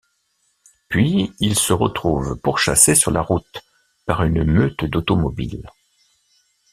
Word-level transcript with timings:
Puis 0.89 1.31
Il 1.39 1.55
se 1.55 1.73
retrouve 1.73 2.35
pourchassé 2.41 2.95
sur 2.95 3.11
la 3.11 3.21
route 3.21 3.61
par 4.07 4.23
une 4.23 4.43
meute 4.43 4.85
d’automobiles. 4.85 5.69